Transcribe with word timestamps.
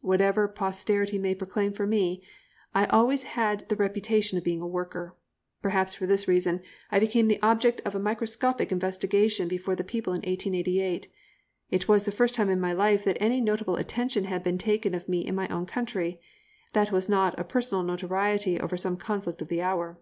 Whatever 0.00 0.48
posterity 0.48 1.18
may 1.18 1.34
proclaim 1.34 1.74
for 1.74 1.86
me, 1.86 2.22
I 2.74 2.86
always 2.86 3.24
had 3.24 3.68
the 3.68 3.76
reputation 3.76 4.38
of 4.38 4.42
being 4.42 4.62
a 4.62 4.66
worker. 4.66 5.14
Perhaps 5.60 5.92
for 5.92 6.06
this 6.06 6.26
reason 6.26 6.62
I 6.90 6.98
became 6.98 7.28
the 7.28 7.38
object 7.42 7.82
of 7.84 7.94
a 7.94 7.98
microscopic 7.98 8.72
investigation 8.72 9.46
before 9.46 9.76
the 9.76 9.84
people 9.84 10.14
in 10.14 10.20
1888. 10.22 11.08
It 11.68 11.86
was 11.86 12.06
the 12.06 12.12
first 12.12 12.34
time 12.34 12.48
in 12.48 12.62
my 12.62 12.72
life 12.72 13.04
that 13.04 13.18
any 13.20 13.42
notable 13.42 13.76
attention 13.76 14.24
had 14.24 14.42
been 14.42 14.56
taken 14.56 14.94
of 14.94 15.06
me 15.06 15.20
in 15.22 15.34
my 15.34 15.48
own 15.48 15.66
country, 15.66 16.18
that 16.72 16.90
was 16.90 17.10
not 17.10 17.38
a 17.38 17.44
personal 17.44 17.84
notoriety 17.84 18.58
over 18.58 18.78
some 18.78 18.96
conflict 18.96 19.42
of 19.42 19.48
the 19.48 19.60
hour. 19.60 20.00